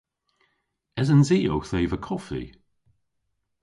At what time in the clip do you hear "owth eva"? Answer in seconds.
1.53-1.97